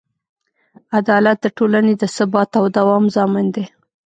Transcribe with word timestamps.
عدالت 0.97 1.37
د 1.41 1.45
ټولنې 1.57 1.93
د 1.97 2.03
ثبات 2.15 2.51
او 2.59 2.65
دوام 2.77 3.03
ضامن 3.15 3.45
دی. 3.55 3.65